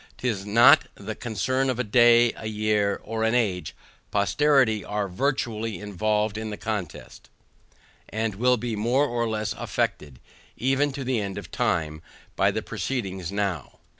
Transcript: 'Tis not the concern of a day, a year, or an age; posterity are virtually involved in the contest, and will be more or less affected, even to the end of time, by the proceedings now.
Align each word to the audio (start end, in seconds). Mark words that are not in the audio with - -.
'Tis 0.17 0.47
not 0.47 0.85
the 0.95 1.13
concern 1.13 1.69
of 1.69 1.77
a 1.77 1.83
day, 1.83 2.33
a 2.35 2.47
year, 2.47 2.99
or 3.03 3.23
an 3.23 3.35
age; 3.35 3.75
posterity 4.09 4.83
are 4.83 5.07
virtually 5.07 5.79
involved 5.79 6.39
in 6.39 6.49
the 6.49 6.57
contest, 6.57 7.29
and 8.09 8.33
will 8.33 8.57
be 8.57 8.75
more 8.75 9.05
or 9.05 9.29
less 9.29 9.53
affected, 9.53 10.19
even 10.57 10.91
to 10.91 11.03
the 11.03 11.21
end 11.21 11.37
of 11.37 11.51
time, 11.51 12.01
by 12.35 12.49
the 12.49 12.63
proceedings 12.63 13.31
now. 13.31 13.77